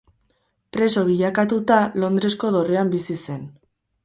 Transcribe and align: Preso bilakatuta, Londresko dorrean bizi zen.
Preso 0.75 1.03
bilakatuta, 1.09 1.77
Londresko 2.05 2.51
dorrean 2.57 2.91
bizi 2.97 3.19
zen. 3.29 3.47